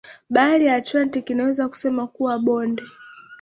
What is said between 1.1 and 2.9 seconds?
Inaweza kusema kuwa bonde